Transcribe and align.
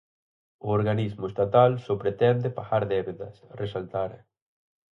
O 0.65 0.67
organismo 0.79 1.25
estatal 1.31 1.71
só 1.85 1.93
pretende 2.03 2.55
"pagar 2.57 2.83
débedas", 2.93 3.35
resaltara. 3.61 4.19